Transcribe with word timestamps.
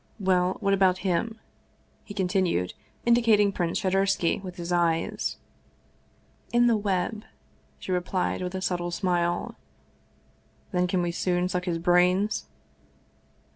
Well, 0.19 0.57
what 0.61 0.73
about 0.73 0.97
him?" 1.05 1.39
he 2.05 2.15
continued, 2.15 2.73
indicating 3.05 3.51
Prince 3.51 3.79
Shadursky 3.79 4.41
with 4.41 4.55
his 4.55 4.71
eyes." 4.71 5.37
In 6.51 6.65
the 6.65 6.75
web/' 6.75 7.25
she 7.77 7.91
replied, 7.91 8.41
with 8.41 8.55
a 8.55 8.61
subtle 8.61 8.89
smile." 8.89 9.53
Then 10.71 10.85
we 10.85 10.87
can 10.87 11.11
soon 11.11 11.47
suck 11.49 11.65
his 11.65 11.77
brains 11.77 12.47